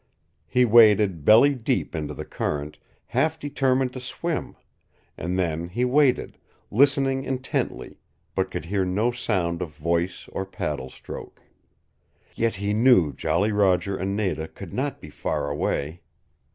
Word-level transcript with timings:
He 0.47 0.65
waded 0.65 1.25
belly 1.25 1.53
deep 1.53 1.93
into 1.93 2.15
the 2.15 2.25
current, 2.25 2.79
half 3.05 3.37
determined 3.37 3.93
to 3.93 3.99
swim; 3.99 4.55
and 5.15 5.37
then 5.37 5.69
he 5.69 5.85
waited, 5.85 6.39
listening 6.71 7.23
intently, 7.23 7.99
but 8.33 8.49
could 8.49 8.65
hear 8.65 8.83
no 8.83 9.11
sound 9.11 9.61
of 9.61 9.69
voice 9.75 10.27
or 10.31 10.43
paddle 10.43 10.89
stroke. 10.89 11.43
Yet 12.35 12.55
he 12.55 12.73
knew 12.73 13.13
Jolly 13.13 13.51
Roger 13.51 13.95
and 13.95 14.17
Nada 14.17 14.47
could 14.47 14.73
not 14.73 15.01
be 15.01 15.11
far 15.11 15.51
away. 15.51 16.01